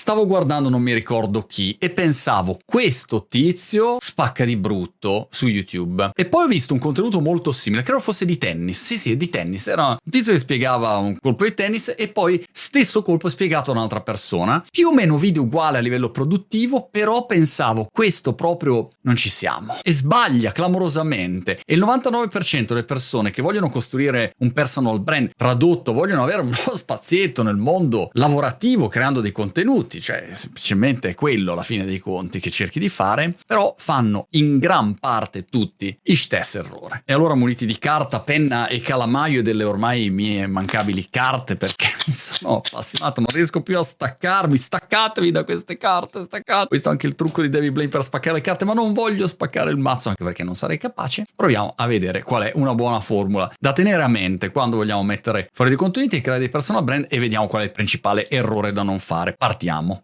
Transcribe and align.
stavo 0.00 0.26
guardando 0.26 0.70
non 0.70 0.80
mi 0.80 0.94
ricordo 0.94 1.42
chi 1.42 1.76
e 1.78 1.90
pensavo 1.90 2.58
questo 2.64 3.26
tizio 3.28 3.98
spacca 4.00 4.46
di 4.46 4.56
brutto 4.56 5.28
su 5.30 5.46
YouTube. 5.46 6.12
E 6.14 6.24
poi 6.24 6.44
ho 6.44 6.48
visto 6.48 6.72
un 6.72 6.80
contenuto 6.80 7.20
molto 7.20 7.52
simile, 7.52 7.82
credo 7.82 8.00
fosse 8.00 8.24
di 8.24 8.38
tennis. 8.38 8.82
Sì, 8.82 8.96
sì, 8.96 9.14
di 9.14 9.28
tennis. 9.28 9.66
Era 9.66 9.88
un 9.88 9.98
tizio 10.10 10.32
che 10.32 10.38
spiegava 10.38 10.96
un 10.96 11.18
colpo 11.20 11.44
di 11.44 11.52
tennis 11.52 11.94
e 11.98 12.08
poi 12.08 12.42
stesso 12.50 13.02
colpo 13.02 13.28
spiegato 13.28 13.70
a 13.70 13.74
un'altra 13.74 14.00
persona. 14.00 14.64
Più 14.70 14.88
o 14.88 14.94
meno 14.94 15.18
video 15.18 15.42
uguale 15.42 15.76
a 15.76 15.82
livello 15.82 16.10
produttivo, 16.10 16.88
però 16.90 17.26
pensavo 17.26 17.86
questo 17.92 18.32
proprio 18.32 18.88
non 19.02 19.16
ci 19.16 19.28
siamo. 19.28 19.76
E 19.82 19.92
sbaglia 19.92 20.52
clamorosamente. 20.52 21.60
E 21.66 21.74
il 21.74 21.80
99% 21.80 22.68
delle 22.68 22.84
persone 22.84 23.30
che 23.30 23.42
vogliono 23.42 23.68
costruire 23.68 24.32
un 24.38 24.52
personal 24.52 24.98
brand 25.00 25.32
tradotto, 25.36 25.92
vogliono 25.92 26.22
avere 26.22 26.40
uno 26.40 26.54
spazietto 26.74 27.42
nel 27.42 27.56
mondo 27.56 28.08
lavorativo 28.14 28.88
creando 28.88 29.20
dei 29.20 29.32
contenuti, 29.32 29.88
cioè 29.98 30.28
semplicemente 30.32 31.08
è 31.08 31.14
quello 31.14 31.52
alla 31.52 31.62
fine 31.62 31.86
dei 31.86 31.98
conti 31.98 32.38
che 32.38 32.50
cerchi 32.50 32.78
di 32.78 32.90
fare, 32.90 33.34
però 33.46 33.74
fanno 33.78 34.26
in 34.30 34.58
gran 34.58 34.94
parte 34.98 35.44
tutti 35.44 35.98
il 36.02 36.16
stesso 36.16 36.58
errore. 36.58 37.02
E 37.06 37.14
allora 37.14 37.34
muniti 37.34 37.64
di 37.64 37.78
carta, 37.78 38.20
penna 38.20 38.68
e 38.68 38.80
calamaio 38.80 39.40
e 39.40 39.42
delle 39.42 39.64
ormai 39.64 40.10
mie 40.10 40.46
mancabili 40.46 41.08
carte 41.10 41.56
perché 41.56 41.86
mi 42.06 42.12
sono 42.12 42.58
appassionato, 42.58 43.20
non 43.20 43.28
riesco 43.32 43.62
più 43.62 43.78
a 43.78 43.82
staccarmi, 43.82 44.56
staccatevi 44.56 45.30
da 45.30 45.44
queste 45.44 45.76
carte, 45.76 46.24
staccate. 46.24 46.68
Questo 46.68 46.88
è 46.88 46.92
anche 46.92 47.06
il 47.06 47.14
trucco 47.14 47.42
di 47.42 47.48
David 47.48 47.72
Blaine 47.72 47.90
per 47.90 48.02
spaccare 48.02 48.36
le 48.36 48.42
carte, 48.42 48.64
ma 48.64 48.74
non 48.74 48.92
voglio 48.92 49.26
spaccare 49.26 49.70
il 49.70 49.78
mazzo 49.78 50.10
anche 50.10 50.22
perché 50.22 50.44
non 50.44 50.54
sarei 50.54 50.78
capace. 50.78 51.24
Proviamo 51.34 51.74
a 51.76 51.86
vedere 51.86 52.22
qual 52.22 52.42
è 52.44 52.52
una 52.54 52.74
buona 52.74 53.00
formula 53.00 53.50
da 53.58 53.72
tenere 53.72 54.02
a 54.02 54.08
mente 54.08 54.50
quando 54.50 54.76
vogliamo 54.76 55.02
mettere 55.02 55.48
fuori 55.52 55.70
dei 55.70 55.78
contenuti 55.78 56.16
e 56.16 56.20
creare 56.20 56.40
dei 56.40 56.50
personal 56.50 56.84
brand 56.84 57.06
e 57.08 57.18
vediamo 57.18 57.46
qual 57.46 57.62
è 57.62 57.64
il 57.64 57.72
principale 57.72 58.28
errore 58.28 58.72
da 58.72 58.82
non 58.82 58.98
fare. 58.98 59.34
Partiamo 59.36 59.69
sentiamo. 59.70 60.02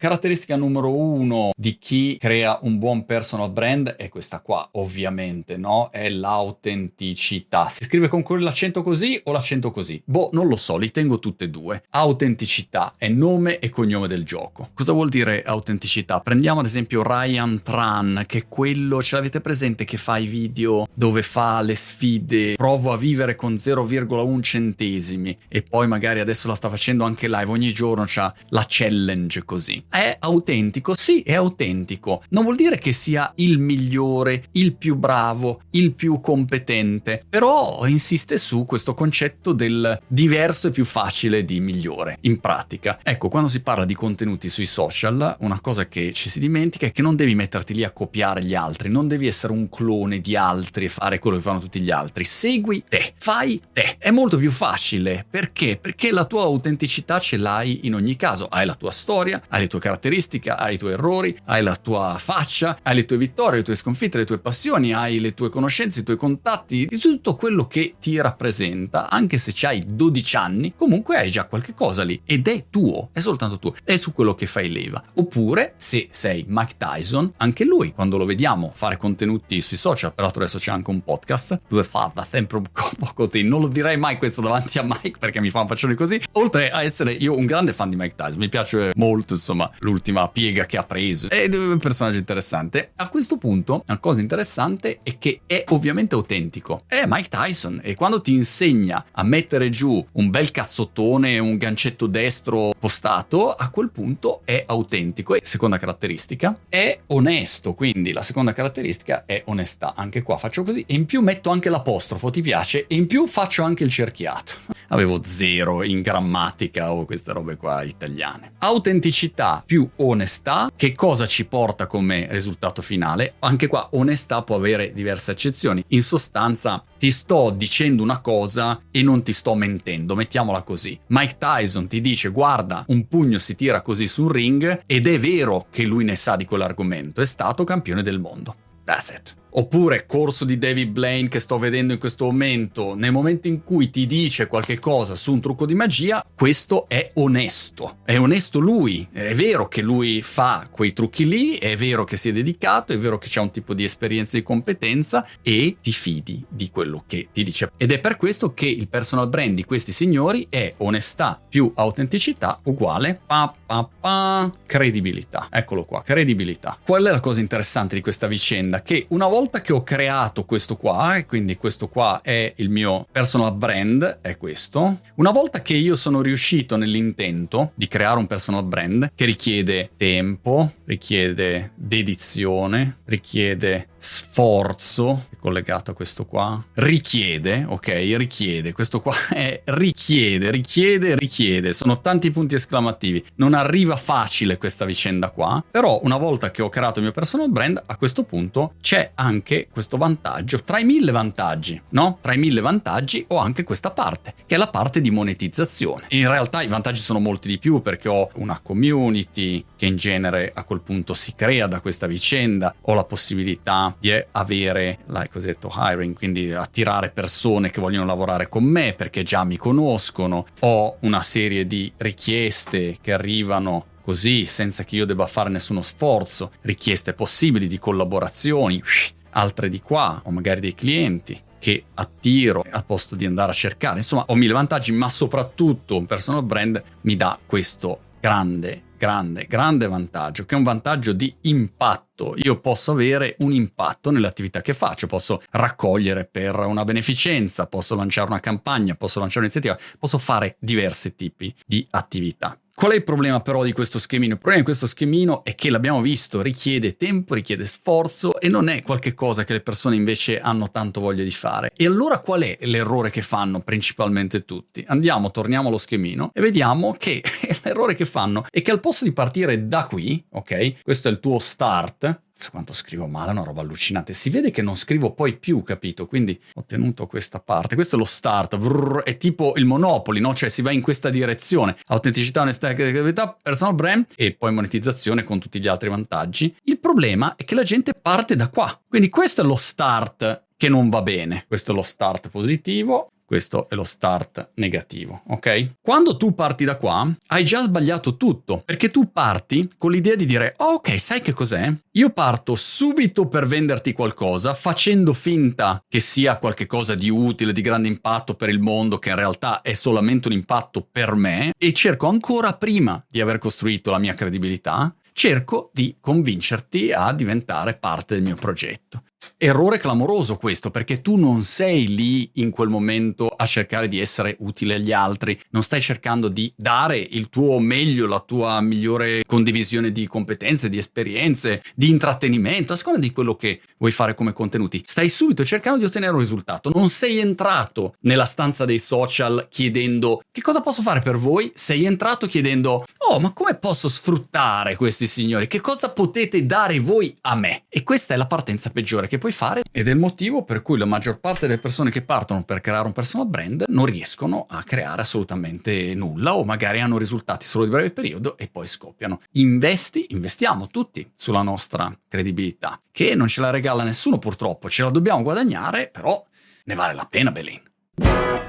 Caratteristica 0.00 0.56
numero 0.56 0.96
uno 0.96 1.50
di 1.54 1.76
chi 1.78 2.16
crea 2.18 2.58
un 2.62 2.78
buon 2.78 3.04
personal 3.04 3.50
brand 3.50 3.96
è 3.96 4.08
questa 4.08 4.40
qua, 4.40 4.66
ovviamente, 4.72 5.58
no? 5.58 5.90
È 5.92 6.08
l'autenticità. 6.08 7.68
Si 7.68 7.84
scrive 7.84 8.08
con 8.08 8.24
l'accento 8.40 8.82
così 8.82 9.20
o 9.24 9.32
l'accento 9.32 9.70
così? 9.70 10.00
Boh, 10.02 10.30
non 10.32 10.48
lo 10.48 10.56
so, 10.56 10.78
li 10.78 10.90
tengo 10.90 11.18
tutte 11.18 11.44
e 11.44 11.50
due. 11.50 11.82
Autenticità 11.90 12.94
è 12.96 13.08
nome 13.08 13.58
e 13.58 13.68
cognome 13.68 14.08
del 14.08 14.24
gioco. 14.24 14.70
Cosa 14.72 14.92
vuol 14.92 15.10
dire 15.10 15.42
autenticità? 15.42 16.20
Prendiamo 16.20 16.60
ad 16.60 16.66
esempio 16.66 17.02
Ryan 17.02 17.60
Tran, 17.62 18.24
che 18.26 18.38
è 18.38 18.48
quello, 18.48 19.02
ce 19.02 19.16
l'avete 19.16 19.42
presente, 19.42 19.84
che 19.84 19.98
fa 19.98 20.16
i 20.16 20.24
video 20.24 20.88
dove 20.94 21.20
fa 21.20 21.60
le 21.60 21.74
sfide, 21.74 22.54
provo 22.54 22.92
a 22.92 22.96
vivere 22.96 23.36
con 23.36 23.52
0,1 23.52 24.40
centesimi 24.40 25.36
e 25.46 25.60
poi 25.60 25.86
magari 25.86 26.20
adesso 26.20 26.48
la 26.48 26.54
sta 26.54 26.70
facendo 26.70 27.04
anche 27.04 27.28
live, 27.28 27.50
ogni 27.50 27.74
giorno 27.74 28.04
c'ha 28.06 28.32
la 28.48 28.64
challenge 28.66 29.44
così 29.44 29.88
è 29.90 30.16
autentico? 30.20 30.94
Sì, 30.94 31.22
è 31.22 31.34
autentico. 31.34 32.22
Non 32.30 32.44
vuol 32.44 32.54
dire 32.54 32.78
che 32.78 32.92
sia 32.92 33.32
il 33.36 33.58
migliore, 33.58 34.44
il 34.52 34.74
più 34.74 34.94
bravo, 34.94 35.62
il 35.70 35.92
più 35.92 36.20
competente, 36.20 37.22
però 37.28 37.84
insiste 37.86 38.38
su 38.38 38.64
questo 38.64 38.94
concetto 38.94 39.52
del 39.52 39.98
diverso 40.06 40.68
e 40.68 40.70
più 40.70 40.84
facile 40.84 41.44
di 41.44 41.60
migliore 41.60 42.18
in 42.22 42.38
pratica. 42.38 43.00
Ecco, 43.02 43.28
quando 43.28 43.48
si 43.48 43.62
parla 43.62 43.84
di 43.84 43.94
contenuti 43.94 44.48
sui 44.48 44.66
social, 44.66 45.36
una 45.40 45.60
cosa 45.60 45.88
che 45.88 46.12
ci 46.12 46.28
si 46.28 46.38
dimentica 46.38 46.86
è 46.86 46.92
che 46.92 47.02
non 47.02 47.16
devi 47.16 47.34
metterti 47.34 47.74
lì 47.74 47.82
a 47.82 47.90
copiare 47.90 48.44
gli 48.44 48.54
altri, 48.54 48.88
non 48.88 49.08
devi 49.08 49.26
essere 49.26 49.52
un 49.52 49.68
clone 49.68 50.20
di 50.20 50.36
altri 50.36 50.84
e 50.84 50.88
fare 50.88 51.18
quello 51.18 51.36
che 51.36 51.42
fanno 51.42 51.58
tutti 51.58 51.80
gli 51.80 51.90
altri. 51.90 52.24
Segui 52.24 52.84
te, 52.88 53.12
fai 53.18 53.60
te. 53.72 53.96
È 53.98 54.10
molto 54.10 54.36
più 54.36 54.52
facile. 54.52 55.26
Perché? 55.28 55.76
Perché 55.76 56.12
la 56.12 56.26
tua 56.26 56.44
autenticità 56.44 57.18
ce 57.18 57.36
l'hai 57.36 57.86
in 57.86 57.94
ogni 57.94 58.14
caso. 58.14 58.46
Hai 58.46 58.66
la 58.66 58.74
tua 58.74 58.92
storia, 58.92 59.42
hai 59.48 59.62
le 59.62 59.66
tue 59.66 59.79
caratteristiche, 59.80 60.50
hai 60.50 60.74
i 60.74 60.78
tuoi 60.78 60.92
errori, 60.92 61.36
hai 61.46 61.62
la 61.62 61.74
tua 61.74 62.16
faccia, 62.18 62.78
hai 62.82 62.94
le 62.94 63.04
tue 63.04 63.16
vittorie, 63.16 63.58
le 63.58 63.64
tue 63.64 63.74
sconfitte, 63.74 64.18
le 64.18 64.24
tue 64.24 64.38
passioni, 64.38 64.92
hai 64.92 65.18
le 65.18 65.34
tue 65.34 65.50
conoscenze, 65.50 66.00
i 66.00 66.02
tuoi 66.04 66.16
contatti, 66.16 66.86
di 66.86 66.98
tutto 66.98 67.34
quello 67.34 67.66
che 67.66 67.94
ti 68.00 68.20
rappresenta, 68.20 69.08
anche 69.10 69.38
se 69.38 69.54
hai 69.66 69.84
12 69.86 70.36
anni, 70.36 70.74
comunque 70.76 71.16
hai 71.16 71.30
già 71.30 71.44
qualche 71.44 71.74
cosa 71.74 72.02
lì 72.04 72.20
ed 72.24 72.46
è 72.46 72.66
tuo, 72.70 73.10
è 73.12 73.20
soltanto 73.20 73.58
tuo, 73.58 73.74
è 73.84 73.96
su 73.96 74.12
quello 74.12 74.34
che 74.34 74.46
fai 74.46 74.70
leva. 74.70 75.02
Oppure 75.14 75.74
se 75.76 76.08
sei 76.10 76.44
Mike 76.46 76.74
Tyson, 76.76 77.32
anche 77.38 77.64
lui, 77.64 77.92
quando 77.92 78.16
lo 78.16 78.24
vediamo 78.24 78.70
fare 78.74 78.96
contenuti 78.96 79.60
sui 79.60 79.76
social, 79.76 80.12
peraltro 80.14 80.42
adesso 80.42 80.58
c'è 80.58 80.70
anche 80.70 80.90
un 80.90 81.02
podcast 81.02 81.60
dove 81.68 81.84
fa 81.84 82.10
da 82.14 82.22
sempre 82.22 82.58
un 82.58 82.64
po' 82.72 83.10
così, 83.14 83.42
non 83.42 83.60
lo 83.60 83.68
direi 83.68 83.96
mai 83.96 84.18
questo 84.18 84.40
davanti 84.40 84.78
a 84.78 84.82
Mike 84.82 85.18
perché 85.18 85.40
mi 85.40 85.50
fa 85.50 85.60
un 85.60 85.66
faccione 85.66 85.94
così, 85.94 86.20
oltre 86.32 86.70
a 86.70 86.82
essere 86.82 87.12
io 87.12 87.36
un 87.36 87.46
grande 87.46 87.72
fan 87.72 87.90
di 87.90 87.96
Mike 87.96 88.14
Tyson, 88.14 88.38
mi 88.38 88.48
piace 88.48 88.92
molto 88.94 89.34
insomma 89.34 89.69
l'ultima 89.80 90.28
piega 90.28 90.66
che 90.66 90.76
ha 90.76 90.82
preso. 90.82 91.28
È 91.28 91.46
un 91.54 91.78
personaggio 91.78 92.18
interessante. 92.18 92.92
A 92.96 93.08
questo 93.08 93.38
punto, 93.38 93.82
la 93.86 93.98
cosa 93.98 94.20
interessante 94.20 95.00
è 95.02 95.18
che 95.18 95.40
è 95.46 95.64
ovviamente 95.68 96.14
autentico. 96.14 96.82
È 96.86 97.04
Mike 97.06 97.28
Tyson 97.28 97.80
e 97.82 97.94
quando 97.94 98.20
ti 98.20 98.32
insegna 98.32 99.04
a 99.12 99.22
mettere 99.22 99.68
giù 99.70 100.04
un 100.12 100.30
bel 100.30 100.50
cazzottone, 100.50 101.38
un 101.38 101.56
gancetto 101.56 102.06
destro 102.06 102.72
postato, 102.78 103.52
a 103.52 103.70
quel 103.70 103.90
punto 103.90 104.42
è 104.44 104.64
autentico. 104.66 105.34
E 105.34 105.40
seconda 105.42 105.78
caratteristica, 105.78 106.56
è 106.68 106.98
onesto. 107.06 107.74
Quindi 107.74 108.12
la 108.12 108.22
seconda 108.22 108.52
caratteristica 108.52 109.24
è 109.26 109.42
onestà. 109.46 109.94
Anche 109.96 110.22
qua 110.22 110.36
faccio 110.36 110.64
così 110.64 110.84
e 110.86 110.94
in 110.94 111.06
più 111.06 111.20
metto 111.20 111.50
anche 111.50 111.70
l'apostrofo, 111.70 112.30
ti 112.30 112.40
piace? 112.40 112.86
E 112.86 112.94
in 112.94 113.06
più 113.06 113.26
faccio 113.26 113.62
anche 113.62 113.84
il 113.84 113.90
cerchiato. 113.90 114.78
Avevo 114.88 115.20
zero 115.22 115.84
in 115.84 116.02
grammatica 116.02 116.92
o 116.92 117.04
queste 117.04 117.32
robe 117.32 117.56
qua 117.56 117.82
italiane. 117.82 118.52
Autenticità 118.58 119.59
più 119.64 119.88
onestà, 119.96 120.70
che 120.74 120.94
cosa 120.94 121.26
ci 121.26 121.46
porta 121.46 121.86
come 121.86 122.26
risultato 122.30 122.82
finale? 122.82 123.34
Anche 123.40 123.66
qua 123.66 123.88
onestà 123.92 124.42
può 124.42 124.56
avere 124.56 124.92
diverse 124.92 125.30
accezioni. 125.30 125.84
In 125.88 126.02
sostanza 126.02 126.84
ti 126.98 127.10
sto 127.10 127.50
dicendo 127.50 128.02
una 128.02 128.20
cosa 128.20 128.80
e 128.90 129.02
non 129.02 129.22
ti 129.22 129.32
sto 129.32 129.54
mentendo, 129.54 130.14
mettiamola 130.14 130.62
così. 130.62 130.98
Mike 131.08 131.36
Tyson 131.38 131.86
ti 131.86 132.00
dice 132.00 132.28
guarda, 132.28 132.84
un 132.88 133.06
pugno 133.08 133.38
si 133.38 133.54
tira 133.54 133.82
così 133.82 134.08
sul 134.08 134.30
ring 134.30 134.82
ed 134.86 135.06
è 135.06 135.18
vero 135.18 135.66
che 135.70 135.84
lui 135.84 136.04
ne 136.04 136.16
sa 136.16 136.36
di 136.36 136.44
quell'argomento, 136.44 137.20
è 137.20 137.24
stato 137.24 137.64
campione 137.64 138.02
del 138.02 138.18
mondo. 138.18 138.54
That's 138.84 139.10
it. 139.10 139.36
Oppure 139.52 140.06
corso 140.06 140.44
di 140.44 140.58
David 140.58 140.90
Blaine 140.90 141.28
che 141.28 141.40
sto 141.40 141.58
vedendo 141.58 141.92
in 141.92 141.98
questo 141.98 142.24
momento, 142.24 142.94
nel 142.94 143.12
momento 143.12 143.48
in 143.48 143.62
cui 143.64 143.90
ti 143.90 144.06
dice 144.06 144.46
qualche 144.46 144.78
cosa 144.78 145.14
su 145.14 145.32
un 145.32 145.40
trucco 145.40 145.66
di 145.66 145.74
magia, 145.74 146.24
questo 146.34 146.86
è 146.88 147.10
onesto. 147.14 147.98
È 148.04 148.18
onesto 148.18 148.58
lui. 148.58 149.08
È 149.12 149.34
vero 149.34 149.68
che 149.68 149.82
lui 149.82 150.22
fa 150.22 150.68
quei 150.70 150.92
trucchi 150.92 151.26
lì, 151.26 151.56
è 151.56 151.76
vero 151.76 152.04
che 152.04 152.16
si 152.16 152.28
è 152.28 152.32
dedicato, 152.32 152.92
è 152.92 152.98
vero 152.98 153.18
che 153.18 153.28
c'è 153.28 153.40
un 153.40 153.50
tipo 153.50 153.74
di 153.74 153.84
esperienza 153.84 154.36
e 154.36 154.40
di 154.40 154.46
competenza 154.46 155.26
e 155.42 155.76
ti 155.82 155.92
fidi 155.92 156.44
di 156.48 156.70
quello 156.70 157.04
che 157.06 157.28
ti 157.32 157.42
dice. 157.42 157.72
Ed 157.76 157.92
è 157.92 157.98
per 157.98 158.16
questo 158.16 158.54
che 158.54 158.66
il 158.66 158.88
personal 158.88 159.28
brand 159.28 159.54
di 159.54 159.64
questi 159.64 159.92
signori 159.92 160.46
è 160.48 160.72
onestà 160.78 161.40
più 161.48 161.72
autenticità 161.74 162.60
uguale 162.64 163.20
pa, 163.26 163.52
pa, 163.66 163.88
pa, 164.00 164.52
credibilità. 164.66 165.48
Eccolo 165.50 165.84
qua, 165.84 166.02
credibilità. 166.02 166.78
Qual 166.82 167.04
è 167.04 167.10
la 167.10 167.20
cosa 167.20 167.40
interessante 167.40 167.94
di 167.94 168.00
questa 168.00 168.26
vicenda? 168.26 168.82
Che 168.82 169.06
una 169.08 169.26
volta 169.26 169.39
volta 169.40 169.62
che 169.62 169.72
ho 169.72 169.82
creato 169.82 170.44
questo 170.44 170.76
qua, 170.76 171.16
e 171.16 171.24
quindi 171.24 171.56
questo 171.56 171.88
qua 171.88 172.20
è 172.22 172.52
il 172.56 172.68
mio 172.68 173.06
personal 173.10 173.54
brand, 173.54 174.18
è 174.20 174.36
questo, 174.36 174.98
una 175.14 175.30
volta 175.30 175.62
che 175.62 175.72
io 175.72 175.94
sono 175.94 176.20
riuscito 176.20 176.76
nell'intento 176.76 177.72
di 177.74 177.88
creare 177.88 178.18
un 178.18 178.26
personal 178.26 178.64
brand 178.64 179.12
che 179.14 179.24
richiede 179.24 179.92
tempo, 179.96 180.70
richiede 180.84 181.70
dedizione, 181.74 182.98
richiede 183.06 183.88
sforzo, 184.02 185.26
è 185.30 185.36
collegato 185.36 185.90
a 185.90 185.94
questo 185.94 186.24
qua, 186.24 186.62
richiede, 186.74 187.64
ok, 187.68 187.88
richiede, 188.16 188.72
questo 188.72 189.00
qua 189.00 189.14
è 189.28 189.60
richiede, 189.64 190.50
richiede, 190.50 191.14
richiede, 191.16 191.72
sono 191.72 192.00
tanti 192.00 192.30
punti 192.30 192.54
esclamativi, 192.54 193.24
non 193.36 193.54
arriva 193.54 193.96
facile 193.96 194.56
questa 194.56 194.84
vicenda 194.86 195.30
qua, 195.30 195.62
però 195.70 196.00
una 196.02 196.16
volta 196.16 196.50
che 196.50 196.62
ho 196.62 196.68
creato 196.68 196.98
il 196.98 197.04
mio 197.04 197.14
personal 197.14 197.50
brand, 197.50 197.82
a 197.84 197.96
questo 197.96 198.22
punto 198.22 198.72
c'è 198.80 199.12
anche 199.14 199.29
questo 199.70 199.96
vantaggio, 199.96 200.62
tra 200.62 200.78
i 200.78 200.84
mille 200.84 201.12
vantaggi, 201.12 201.80
no? 201.90 202.18
Tra 202.20 202.34
i 202.34 202.38
mille 202.38 202.60
vantaggi 202.60 203.24
ho 203.28 203.36
anche 203.36 203.64
questa 203.64 203.90
parte, 203.90 204.34
che 204.46 204.54
è 204.56 204.58
la 204.58 204.68
parte 204.68 205.00
di 205.00 205.10
monetizzazione. 205.10 206.06
In 206.10 206.28
realtà 206.28 206.62
i 206.62 206.68
vantaggi 206.68 207.00
sono 207.00 207.18
molti 207.18 207.48
di 207.48 207.58
più 207.58 207.80
perché 207.80 208.08
ho 208.08 208.28
una 208.34 208.60
community 208.60 209.64
che 209.76 209.86
in 209.86 209.96
genere 209.96 210.50
a 210.54 210.64
quel 210.64 210.80
punto 210.80 211.14
si 211.14 211.34
crea 211.34 211.66
da 211.66 211.80
questa 211.80 212.06
vicenda, 212.06 212.74
ho 212.80 212.94
la 212.94 213.04
possibilità 213.04 213.94
di 213.98 214.12
avere 214.32 214.98
la 215.06 215.26
cosiddetto 215.30 215.70
hiring, 215.74 216.16
quindi 216.16 216.52
attirare 216.52 217.10
persone 217.10 217.70
che 217.70 217.80
vogliono 217.80 218.06
lavorare 218.06 218.48
con 218.48 218.64
me 218.64 218.94
perché 218.94 219.22
già 219.22 219.44
mi 219.44 219.56
conoscono, 219.56 220.46
ho 220.60 220.96
una 221.00 221.22
serie 221.22 221.66
di 221.66 221.92
richieste 221.96 222.98
che 223.00 223.12
arrivano 223.12 223.86
così 224.02 224.44
senza 224.44 224.82
che 224.82 224.96
io 224.96 225.04
debba 225.04 225.26
fare 225.26 225.50
nessuno 225.50 225.82
sforzo, 225.82 226.50
richieste 226.62 227.12
possibili 227.12 227.68
di 227.68 227.78
collaborazioni, 227.78 228.82
altre 229.30 229.68
di 229.68 229.80
qua, 229.80 230.20
o 230.24 230.30
magari 230.30 230.60
dei 230.60 230.74
clienti 230.74 231.40
che 231.58 231.84
attiro 231.94 232.64
al 232.68 232.84
posto 232.84 233.14
di 233.14 233.26
andare 233.26 233.50
a 233.50 233.54
cercare. 233.54 233.98
Insomma, 233.98 234.24
ho 234.26 234.34
mille 234.34 234.52
vantaggi, 234.52 234.92
ma 234.92 235.08
soprattutto 235.08 235.96
un 235.96 236.06
personal 236.06 236.42
brand 236.42 236.82
mi 237.02 237.16
dà 237.16 237.38
questo 237.44 238.00
grande, 238.18 238.82
grande, 239.00 239.46
grande 239.46 239.88
vantaggio, 239.88 240.44
che 240.44 240.54
è 240.54 240.58
un 240.58 240.62
vantaggio 240.62 241.14
di 241.14 241.34
impatto. 241.42 242.34
Io 242.36 242.60
posso 242.60 242.92
avere 242.92 243.34
un 243.38 243.54
impatto 243.54 244.10
nell'attività 244.10 244.60
che 244.60 244.74
faccio, 244.74 245.06
posso 245.06 245.40
raccogliere 245.52 246.26
per 246.26 246.54
una 246.58 246.84
beneficenza, 246.84 247.66
posso 247.66 247.94
lanciare 247.94 248.28
una 248.28 248.40
campagna, 248.40 248.94
posso 248.96 249.18
lanciare 249.18 249.46
un'iniziativa, 249.46 249.78
posso 249.98 250.18
fare 250.18 250.56
diversi 250.60 251.14
tipi 251.14 251.54
di 251.64 251.86
attività. 251.92 252.58
Qual 252.80 252.92
è 252.92 252.94
il 252.94 253.04
problema 253.04 253.40
però 253.40 253.62
di 253.62 253.72
questo 253.72 253.98
schemino? 253.98 254.32
Il 254.32 254.38
problema 254.38 254.60
di 254.60 254.64
questo 254.64 254.86
schemino 254.86 255.44
è 255.44 255.54
che 255.54 255.68
l'abbiamo 255.68 256.00
visto, 256.00 256.40
richiede 256.40 256.96
tempo, 256.96 257.34
richiede 257.34 257.66
sforzo 257.66 258.40
e 258.40 258.48
non 258.48 258.70
è 258.70 258.80
qualcosa 258.80 259.44
che 259.44 259.52
le 259.52 259.60
persone 259.60 259.96
invece 259.96 260.40
hanno 260.40 260.70
tanto 260.70 261.00
voglia 261.00 261.22
di 261.22 261.30
fare. 261.30 261.72
E 261.76 261.84
allora 261.84 262.20
qual 262.20 262.40
è 262.40 262.56
l'errore 262.62 263.10
che 263.10 263.20
fanno 263.20 263.60
principalmente 263.60 264.46
tutti? 264.46 264.82
Andiamo, 264.88 265.30
torniamo 265.30 265.68
allo 265.68 265.76
schemino 265.76 266.30
e 266.32 266.40
vediamo 266.40 266.96
che 266.98 267.22
l'errore 267.64 267.94
che 267.94 268.06
fanno 268.06 268.46
è 268.48 268.62
che 268.62 268.70
al 268.70 268.80
posto 268.80 268.89
di 269.04 269.12
partire 269.12 269.66
da 269.66 269.86
qui, 269.86 270.24
ok? 270.30 270.82
Questo 270.82 271.08
è 271.08 271.10
il 271.10 271.20
tuo 271.20 271.38
start, 271.38 272.22
quanto 272.50 272.72
scrivo 272.72 273.06
male, 273.06 273.32
una 273.32 273.42
roba 273.42 273.60
allucinante. 273.60 274.14
Si 274.14 274.30
vede 274.30 274.50
che 274.50 274.62
non 274.62 274.74
scrivo 274.74 275.12
poi 275.12 275.36
più, 275.36 275.62
capito? 275.62 276.06
Quindi 276.06 276.40
ho 276.54 276.64
tenuto 276.64 277.06
questa 277.06 277.40
parte. 277.40 277.74
Questo 277.74 277.96
è 277.96 277.98
lo 277.98 278.04
start, 278.04 278.56
vrr, 278.56 279.02
è 279.02 279.16
tipo 279.18 279.52
il 279.56 279.66
Monopoli, 279.66 280.20
no? 280.20 280.34
Cioè 280.34 280.48
si 280.48 280.62
va 280.62 280.70
in 280.70 280.80
questa 280.80 281.10
direzione. 281.10 281.76
Autenticità, 281.88 282.40
onestà, 282.40 282.72
credibilità, 282.72 283.36
personal 283.42 283.74
brand 283.74 284.06
e 284.16 284.32
poi 284.32 284.52
monetizzazione 284.52 285.24
con 285.24 285.38
tutti 285.38 285.60
gli 285.60 285.68
altri 285.68 285.88
vantaggi. 285.88 286.54
Il 286.64 286.78
problema 286.78 287.34
è 287.36 287.44
che 287.44 287.54
la 287.54 287.64
gente 287.64 287.92
parte 287.92 288.36
da 288.36 288.48
qua. 288.48 288.80
Quindi 288.88 289.08
questo 289.08 289.42
è 289.42 289.44
lo 289.44 289.56
start 289.56 290.44
che 290.56 290.68
non 290.68 290.88
va 290.88 291.02
bene. 291.02 291.44
Questo 291.46 291.72
è 291.72 291.74
lo 291.74 291.82
start 291.82 292.28
positivo. 292.30 293.10
Questo 293.30 293.68
è 293.68 293.76
lo 293.76 293.84
start 293.84 294.54
negativo, 294.54 295.22
ok? 295.28 295.74
Quando 295.80 296.16
tu 296.16 296.34
parti 296.34 296.64
da 296.64 296.76
qua, 296.76 297.08
hai 297.28 297.44
già 297.44 297.62
sbagliato 297.62 298.16
tutto, 298.16 298.60
perché 298.64 298.88
tu 298.88 299.12
parti 299.12 299.70
con 299.78 299.92
l'idea 299.92 300.16
di 300.16 300.24
dire, 300.24 300.54
oh, 300.56 300.72
ok, 300.72 300.98
sai 300.98 301.20
che 301.20 301.32
cos'è? 301.32 301.72
Io 301.92 302.10
parto 302.10 302.56
subito 302.56 303.28
per 303.28 303.46
venderti 303.46 303.92
qualcosa, 303.92 304.52
facendo 304.52 305.12
finta 305.12 305.80
che 305.88 306.00
sia 306.00 306.38
qualcosa 306.38 306.96
di 306.96 307.08
utile, 307.08 307.52
di 307.52 307.60
grande 307.60 307.86
impatto 307.86 308.34
per 308.34 308.48
il 308.48 308.58
mondo, 308.58 308.98
che 308.98 309.10
in 309.10 309.16
realtà 309.16 309.62
è 309.62 309.74
solamente 309.74 310.26
un 310.26 310.34
impatto 310.34 310.84
per 310.90 311.14
me, 311.14 311.52
e 311.56 311.72
cerco 311.72 312.08
ancora 312.08 312.54
prima 312.54 313.00
di 313.08 313.20
aver 313.20 313.38
costruito 313.38 313.92
la 313.92 313.98
mia 313.98 314.14
credibilità, 314.14 314.92
cerco 315.12 315.70
di 315.72 315.98
convincerti 316.00 316.90
a 316.90 317.12
diventare 317.12 317.74
parte 317.74 318.14
del 318.14 318.24
mio 318.24 318.34
progetto. 318.34 319.02
Errore 319.36 319.78
clamoroso 319.78 320.36
questo, 320.36 320.70
perché 320.70 321.00
tu 321.00 321.16
non 321.16 321.42
sei 321.42 321.94
lì 321.94 322.30
in 322.34 322.50
quel 322.50 322.68
momento 322.68 323.26
a 323.26 323.46
cercare 323.46 323.88
di 323.88 323.98
essere 324.00 324.36
utile 324.40 324.74
agli 324.74 324.92
altri, 324.92 325.38
non 325.50 325.62
stai 325.62 325.80
cercando 325.80 326.28
di 326.28 326.52
dare 326.56 326.98
il 326.98 327.28
tuo 327.28 327.58
meglio, 327.58 328.06
la 328.06 328.20
tua 328.20 328.60
migliore 328.60 329.22
condivisione 329.26 329.92
di 329.92 330.06
competenze, 330.06 330.68
di 330.68 330.78
esperienze, 330.78 331.62
di 331.74 331.88
intrattenimento, 331.88 332.72
a 332.72 332.76
seconda 332.76 333.00
di 333.00 333.12
quello 333.12 333.34
che 333.34 333.60
vuoi 333.78 333.92
fare 333.92 334.14
come 334.14 334.32
contenuti. 334.32 334.82
Stai 334.84 335.08
subito 335.08 335.44
cercando 335.44 335.78
di 335.78 335.84
ottenere 335.84 336.12
un 336.12 336.18
risultato, 336.18 336.70
non 336.74 336.88
sei 336.88 337.18
entrato 337.18 337.94
nella 338.00 338.24
stanza 338.24 338.64
dei 338.64 338.78
social 338.78 339.46
chiedendo 339.50 340.20
che 340.30 340.40
cosa 340.40 340.60
posso 340.60 340.82
fare 340.82 341.00
per 341.00 341.16
voi, 341.16 341.50
sei 341.54 341.84
entrato 341.84 342.26
chiedendo 342.26 342.84
oh 343.08 343.20
ma 343.20 343.32
come 343.32 343.56
posso 343.56 343.88
sfruttare 343.88 344.76
questi 344.76 345.06
signori, 345.06 345.46
che 345.46 345.60
cosa 345.60 345.90
potete 345.90 346.46
dare 346.46 346.78
voi 346.78 347.14
a 347.22 347.34
me? 347.34 347.64
E 347.68 347.82
questa 347.82 348.14
è 348.14 348.16
la 348.16 348.26
partenza 348.26 348.70
peggiore 348.70 349.08
che 349.10 349.18
puoi 349.18 349.32
fare 349.32 349.62
ed 349.72 349.88
è 349.88 349.90
il 349.90 349.98
motivo 349.98 350.44
per 350.44 350.62
cui 350.62 350.78
la 350.78 350.84
maggior 350.84 351.18
parte 351.18 351.46
delle 351.46 351.58
persone 351.58 351.90
che 351.90 352.00
partono 352.00 352.44
per 352.44 352.60
creare 352.60 352.86
un 352.86 352.92
personal 352.92 353.26
brand 353.26 353.64
non 353.66 353.84
riescono 353.84 354.46
a 354.48 354.62
creare 354.62 355.02
assolutamente 355.02 355.94
nulla 355.94 356.36
o 356.36 356.44
magari 356.44 356.80
hanno 356.80 356.96
risultati 356.96 357.44
solo 357.44 357.64
di 357.64 357.70
breve 357.70 357.90
periodo 357.90 358.38
e 358.38 358.48
poi 358.48 358.66
scoppiano. 358.66 359.18
Investi, 359.32 360.06
investiamo 360.10 360.68
tutti 360.68 361.10
sulla 361.16 361.42
nostra 361.42 361.92
credibilità, 362.08 362.80
che 362.92 363.16
non 363.16 363.26
ce 363.26 363.40
la 363.40 363.50
regala 363.50 363.82
nessuno 363.82 364.18
purtroppo, 364.18 364.68
ce 364.68 364.84
la 364.84 364.90
dobbiamo 364.90 365.22
guadagnare, 365.22 365.88
però 365.92 366.24
ne 366.64 366.74
vale 366.74 366.94
la 366.94 367.06
pena, 367.10 367.32
Belin. 367.32 368.48